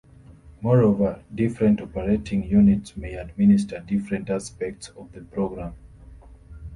Moreover, 0.63 1.21
different 1.35 1.79
operating 1.79 2.43
units 2.43 2.97
may 2.97 3.13
administer 3.13 3.81
different 3.81 4.31
aspects 4.31 4.87
of 4.97 5.11
the 5.11 5.21
program. 5.21 5.75